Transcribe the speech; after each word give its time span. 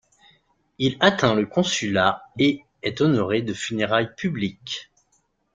Il 0.79 0.97
atteint 0.99 1.35
le 1.35 1.45
consulat 1.45 2.23
et 2.39 2.63
est 2.81 3.01
honoré 3.01 3.43
de 3.43 3.53
funérailles 3.53 4.15
publiques. 4.15 4.89